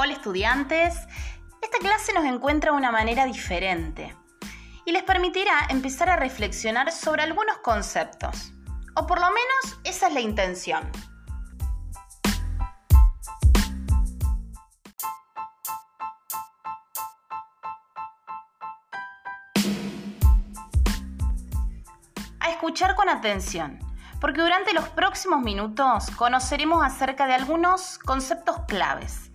[0.00, 0.94] Hola estudiantes,
[1.60, 4.14] esta clase nos encuentra de una manera diferente
[4.84, 8.52] y les permitirá empezar a reflexionar sobre algunos conceptos,
[8.94, 10.88] o por lo menos esa es la intención.
[22.38, 23.80] A escuchar con atención,
[24.20, 29.27] porque durante los próximos minutos conoceremos acerca de algunos conceptos claves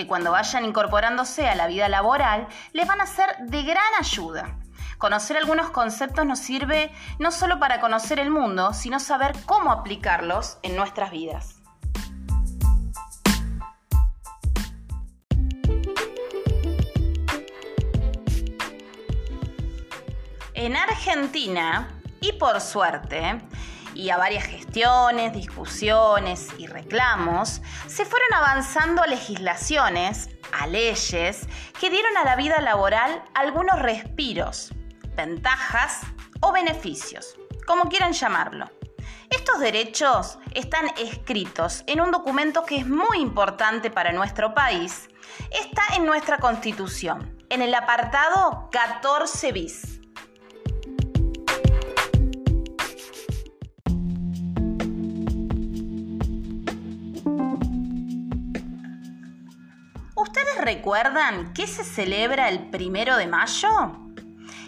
[0.00, 4.56] que cuando vayan incorporándose a la vida laboral les van a ser de gran ayuda.
[4.96, 10.56] Conocer algunos conceptos nos sirve no solo para conocer el mundo, sino saber cómo aplicarlos
[10.62, 11.56] en nuestras vidas.
[20.54, 23.42] En Argentina, y por suerte,
[24.00, 31.46] y a varias gestiones, discusiones y reclamos, se fueron avanzando a legislaciones, a leyes,
[31.78, 34.72] que dieron a la vida laboral algunos respiros,
[35.14, 36.00] ventajas
[36.40, 38.70] o beneficios, como quieran llamarlo.
[39.28, 45.10] Estos derechos están escritos en un documento que es muy importante para nuestro país.
[45.50, 49.99] Está en nuestra Constitución, en el apartado 14 bis.
[60.74, 63.68] Recuerdan qué se celebra el primero de mayo?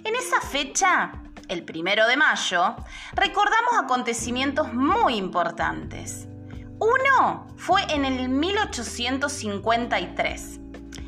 [0.03, 1.12] En esa fecha,
[1.47, 2.75] el primero de mayo,
[3.12, 6.27] recordamos acontecimientos muy importantes.
[6.80, 10.58] Uno fue en el 1853.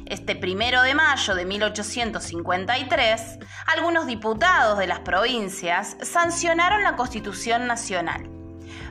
[0.06, 3.40] Este primero de mayo de 1853,
[3.74, 8.33] algunos diputados de las provincias sancionaron la Constitución Nacional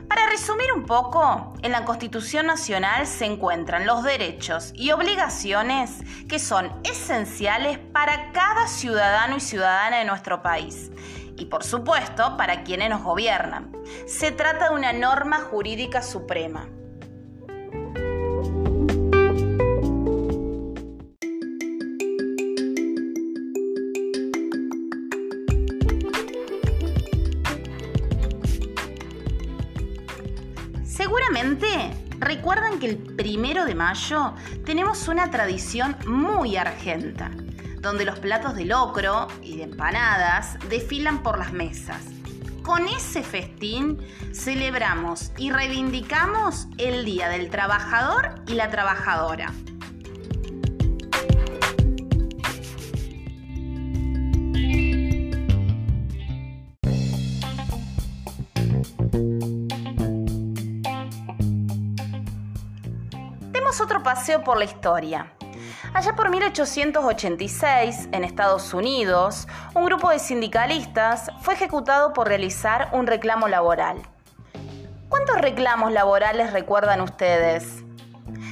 [0.08, 5.90] para resumir un poco, en la Constitución Nacional se encuentran los derechos y obligaciones
[6.28, 10.90] que son esenciales para cada ciudadano y ciudadana de nuestro país
[11.36, 13.72] y por supuesto para quienes nos gobiernan.
[14.06, 16.68] Se trata de una norma jurídica suprema.
[30.94, 31.90] Seguramente
[32.20, 34.34] recuerdan que el primero de mayo
[34.64, 37.32] tenemos una tradición muy argenta,
[37.80, 42.00] donde los platos de locro y de empanadas desfilan por las mesas.
[42.62, 43.98] Con ese festín
[44.32, 49.52] celebramos y reivindicamos el Día del Trabajador y la Trabajadora.
[63.80, 65.32] Otro paseo por la historia.
[65.92, 73.06] Allá por 1886, en Estados Unidos, un grupo de sindicalistas fue ejecutado por realizar un
[73.06, 73.98] reclamo laboral.
[75.08, 77.84] ¿Cuántos reclamos laborales recuerdan ustedes?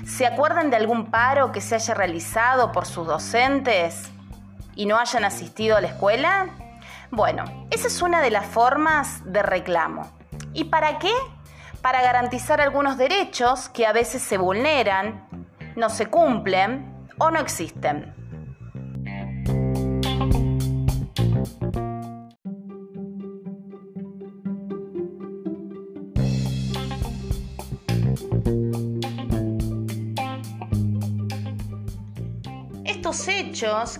[0.07, 4.11] ¿Se acuerdan de algún paro que se haya realizado por sus docentes
[4.75, 6.47] y no hayan asistido a la escuela?
[7.11, 10.11] Bueno, esa es una de las formas de reclamo.
[10.53, 11.13] ¿Y para qué?
[11.83, 18.22] Para garantizar algunos derechos que a veces se vulneran, no se cumplen o no existen.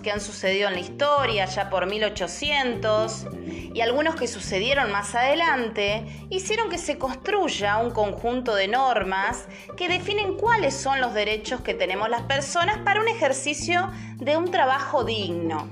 [0.01, 3.27] Que han sucedido en la historia ya por 1800
[3.73, 9.47] y algunos que sucedieron más adelante, hicieron que se construya un conjunto de normas
[9.77, 14.51] que definen cuáles son los derechos que tenemos las personas para un ejercicio de un
[14.51, 15.69] trabajo digno.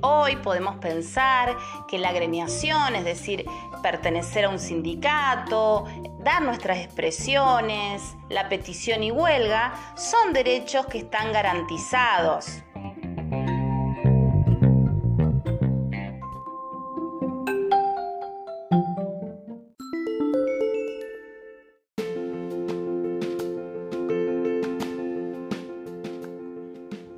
[0.00, 3.44] Hoy podemos pensar que la agremiación, es decir,
[3.82, 5.84] pertenecer a un sindicato,
[6.24, 12.62] dar nuestras expresiones, la petición y huelga, son derechos que están garantizados.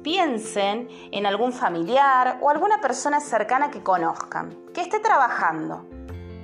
[0.02, 5.85] piensen en algún familiar o alguna persona cercana que conozcan, que esté trabajando.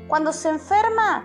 [0.08, 1.24] Cuando se enferma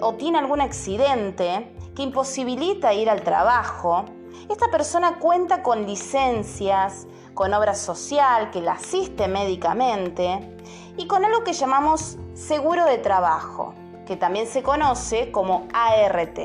[0.00, 4.04] o tiene algún accidente que imposibilita ir al trabajo,
[4.50, 10.56] esta persona cuenta con licencias, con obra social que la asiste médicamente
[10.96, 13.74] y con algo que llamamos seguro de trabajo,
[14.06, 16.38] que también se conoce como ART.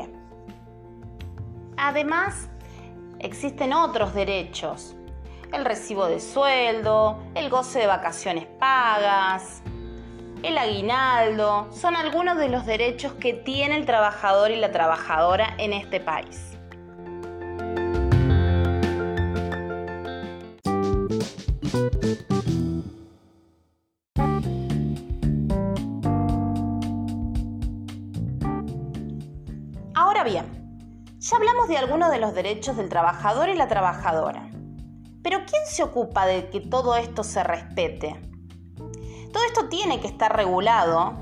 [1.78, 2.50] Además,
[3.20, 4.96] existen otros derechos.
[5.52, 9.62] El recibo de sueldo, el goce de vacaciones pagas,
[10.44, 15.74] el aguinaldo, son algunos de los derechos que tiene el trabajador y la trabajadora en
[15.74, 16.58] este país.
[29.94, 30.46] Ahora bien,
[31.20, 34.50] ya hablamos de algunos de los derechos del trabajador y la trabajadora.
[35.24, 38.31] Pero ¿quién se ocupa de que todo esto se respete?
[39.32, 41.14] Todo esto tiene que estar regulado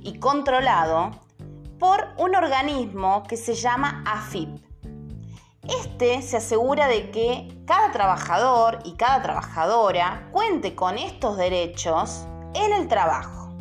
[0.00, 1.10] y controlado
[1.78, 4.48] por un organismo que se llama AFIP.
[5.68, 12.72] Este se asegura de que cada trabajador y cada trabajadora cuente con estos derechos en
[12.72, 13.54] el trabajo.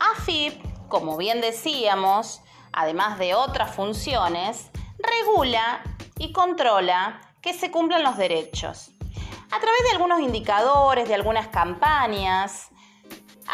[0.00, 2.40] AFIP, como bien decíamos,
[2.74, 5.82] además de otras funciones, regula
[6.18, 8.90] y controla que se cumplan los derechos.
[9.50, 12.70] A través de algunos indicadores, de algunas campañas,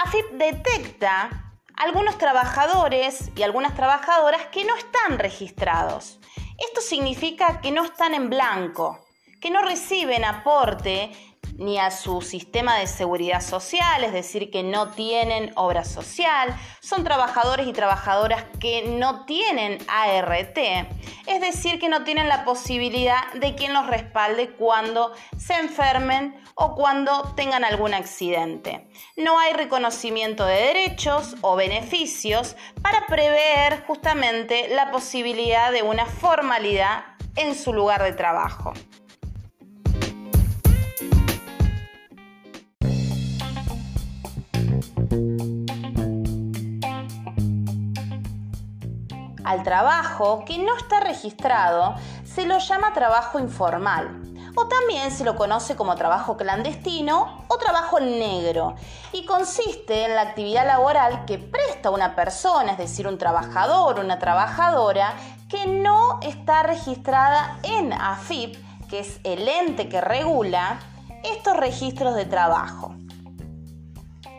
[0.05, 6.19] AFIP detecta algunos trabajadores y algunas trabajadoras que no están registrados.
[6.59, 9.05] Esto significa que no están en blanco,
[9.41, 11.13] que no reciben aporte
[11.61, 17.05] ni a su sistema de seguridad social, es decir, que no tienen obra social, son
[17.05, 20.57] trabajadores y trabajadoras que no tienen ART,
[21.27, 26.75] es decir, que no tienen la posibilidad de quien los respalde cuando se enfermen o
[26.75, 28.89] cuando tengan algún accidente.
[29.17, 37.05] No hay reconocimiento de derechos o beneficios para prever justamente la posibilidad de una formalidad
[37.37, 38.73] en su lugar de trabajo.
[49.45, 51.95] Al trabajo que no está registrado
[52.25, 54.21] se lo llama trabajo informal
[54.55, 58.75] o también se lo conoce como trabajo clandestino o trabajo negro
[59.13, 64.03] y consiste en la actividad laboral que presta una persona, es decir, un trabajador o
[64.03, 65.15] una trabajadora
[65.49, 68.57] que no está registrada en AFIP,
[68.89, 70.79] que es el ente que regula
[71.25, 72.95] estos registros de trabajo.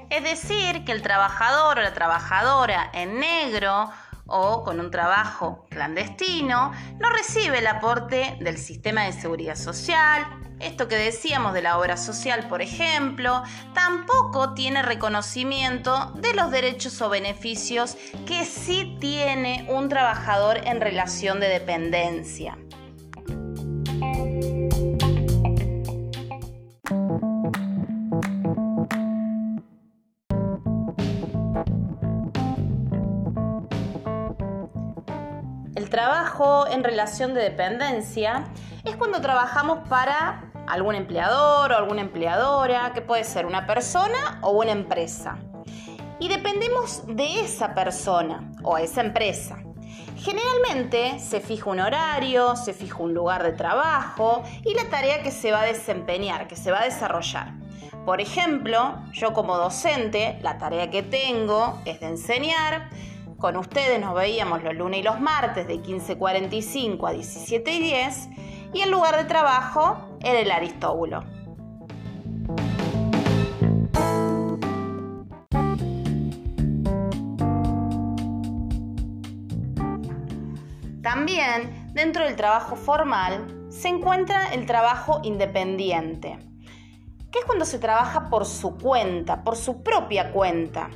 [0.09, 3.89] Es decir, que el trabajador o la trabajadora en negro
[4.31, 10.25] o con un trabajo clandestino, no recibe el aporte del sistema de seguridad social,
[10.62, 13.44] esto que decíamos de la obra social, por ejemplo,
[13.74, 17.98] tampoco tiene reconocimiento de los derechos o beneficios
[18.28, 22.57] que sí tiene un trabajador en relación de dependencia.
[36.69, 38.45] En relación de dependencia
[38.83, 44.51] es cuando trabajamos para algún empleador o alguna empleadora, que puede ser una persona o
[44.51, 45.38] una empresa.
[46.19, 49.57] Y dependemos de esa persona o esa empresa.
[50.17, 55.31] Generalmente se fija un horario, se fija un lugar de trabajo y la tarea que
[55.31, 57.53] se va a desempeñar, que se va a desarrollar.
[58.05, 62.89] Por ejemplo, yo como docente, la tarea que tengo es de enseñar,
[63.41, 68.91] con ustedes nos veíamos los lunes y los martes de 15.45 a 17.10 y el
[68.91, 71.24] lugar de trabajo era el Aristóbulo.
[81.01, 86.38] También dentro del trabajo formal se encuentra el trabajo independiente,
[87.31, 90.89] que es cuando se trabaja por su cuenta, por su propia cuenta.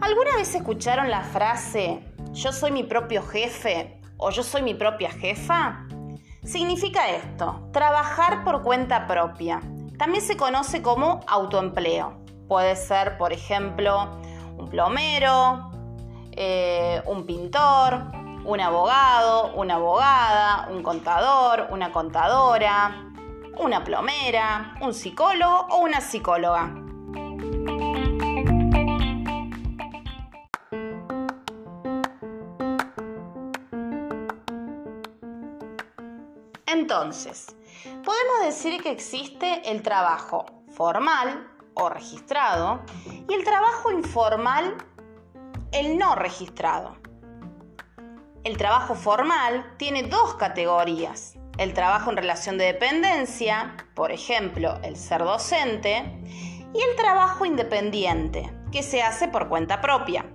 [0.00, 5.10] ¿Alguna vez escucharon la frase yo soy mi propio jefe o yo soy mi propia
[5.10, 5.86] jefa?
[6.44, 9.60] Significa esto, trabajar por cuenta propia.
[9.98, 12.24] También se conoce como autoempleo.
[12.48, 14.20] Puede ser, por ejemplo,
[14.56, 15.70] un plomero,
[16.32, 18.02] eh, un pintor,
[18.44, 23.11] un abogado, una abogada, un contador, una contadora,
[23.62, 26.74] una plomera, un psicólogo o una psicóloga.
[36.66, 37.54] Entonces,
[37.84, 42.80] podemos decir que existe el trabajo formal o registrado
[43.28, 44.76] y el trabajo informal,
[45.70, 46.96] el no registrado.
[48.42, 51.36] El trabajo formal tiene dos categorías.
[51.62, 56.02] El trabajo en relación de dependencia, por ejemplo, el ser docente,
[56.74, 60.26] y el trabajo independiente, que se hace por cuenta propia.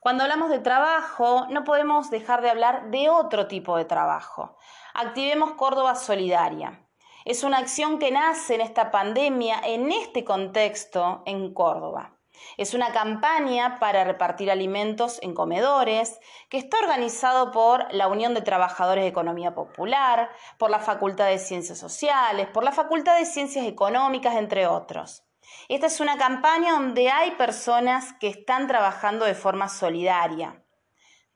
[0.00, 4.56] Cuando hablamos de trabajo, no podemos dejar de hablar de otro tipo de trabajo.
[4.94, 6.88] Activemos Córdoba Solidaria.
[7.26, 12.17] Es una acción que nace en esta pandemia, en este contexto, en Córdoba.
[12.56, 16.18] Es una campaña para repartir alimentos en comedores
[16.48, 21.38] que está organizado por la Unión de Trabajadores de Economía Popular, por la Facultad de
[21.38, 25.24] Ciencias Sociales, por la Facultad de Ciencias Económicas, entre otros.
[25.68, 30.62] Esta es una campaña donde hay personas que están trabajando de forma solidaria.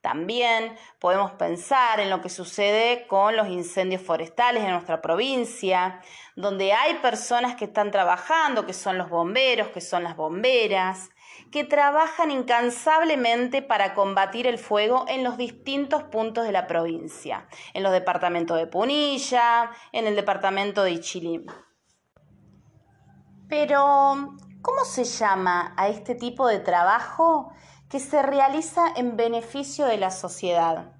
[0.03, 6.01] También podemos pensar en lo que sucede con los incendios forestales en nuestra provincia,
[6.35, 11.09] donde hay personas que están trabajando, que son los bomberos, que son las bomberas,
[11.53, 17.81] que trabajan incansablemente para combatir el fuego en los distintos puntos de la provincia, en
[17.81, 21.45] los departamentos de Punilla, en el departamento de Ichilim.
[23.47, 27.53] Pero, ¿cómo se llama a este tipo de trabajo
[27.93, 30.95] que se realiza en beneficio de la sociedad?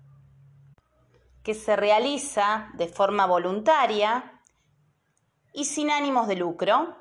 [1.41, 4.39] Que se realiza de forma voluntaria
[5.53, 6.95] y sin ánimos de lucro.